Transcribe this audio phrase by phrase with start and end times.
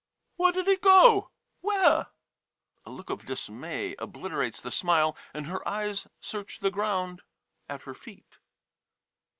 [0.37, 1.29] ]Where did it go?
[1.59, 2.07] Where?
[2.87, 7.21] [A look of dismay obliterates the smile, and her eyes search the ground
[7.69, 8.39] at her feet.